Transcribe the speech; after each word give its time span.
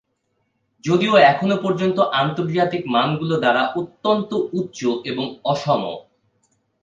যদিও 0.83 1.13
এখনও 1.31 1.57
পর্যন্ত 1.57 1.97
আন্তর্জাতিক 2.21 2.81
মানগুলি 2.95 3.35
দ্বারা 3.39 3.63
অত্যন্ত 3.81 4.29
উচ্চ 4.59 4.79
এবং 5.05 5.25
অসম। 5.45 5.83